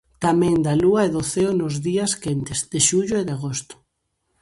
Tamén 0.25 0.57
da 0.65 0.73
lúa 0.81 1.01
e 1.07 1.13
do 1.15 1.21
ceo 1.31 1.51
nos 1.61 1.75
días 1.87 2.11
quentes 2.23 2.59
de 2.71 2.79
xullo 2.87 3.15
e 3.17 3.23
de 3.27 3.33
agosto. 3.37 3.75